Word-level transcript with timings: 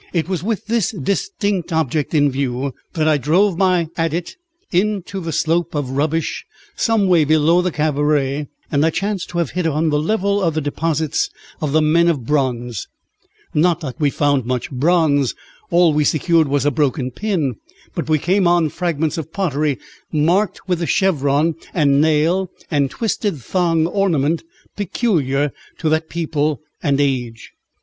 It 0.13 0.27
was 0.27 0.41
with 0.41 0.65
this 0.65 0.89
distinct 0.89 1.71
object 1.71 2.15
in 2.15 2.31
view 2.31 2.73
that 2.93 3.07
I 3.07 3.19
drove 3.19 3.55
my 3.55 3.87
adit 3.95 4.35
into 4.71 5.19
the 5.19 5.31
slope 5.31 5.75
of 5.75 5.91
rubbish 5.91 6.43
some 6.75 7.07
way 7.07 7.23
below 7.23 7.61
the 7.61 7.69
cabaret, 7.71 8.47
and 8.71 8.83
I 8.83 8.89
chanced 8.89 9.29
to 9.29 9.37
have 9.37 9.51
hit 9.51 9.67
on 9.67 9.89
the 9.91 9.99
level 10.01 10.41
of 10.41 10.55
the 10.55 10.59
deposits 10.61 11.29
of 11.61 11.71
the 11.71 11.83
men 11.83 12.07
of 12.07 12.25
bronze. 12.25 12.87
Not 13.53 13.81
that 13.81 13.99
we 13.99 14.09
found 14.09 14.43
much 14.43 14.71
bronze 14.71 15.35
all 15.69 15.93
we 15.93 16.03
secured 16.03 16.47
was 16.47 16.65
a 16.65 16.71
broken 16.71 17.11
pin 17.11 17.57
but 17.93 18.09
we 18.09 18.17
came 18.17 18.47
on 18.47 18.69
fragments 18.69 19.19
of 19.19 19.31
pottery 19.31 19.77
marked 20.11 20.67
with 20.67 20.79
the 20.79 20.87
chevron 20.87 21.53
and 21.75 22.01
nail 22.01 22.49
and 22.71 22.89
twisted 22.89 23.39
thong 23.39 23.85
ornament 23.85 24.41
peculiar 24.75 25.51
to 25.77 25.89
that 25.89 26.09
people 26.09 26.59
and 26.81 26.99
age. 26.99 27.51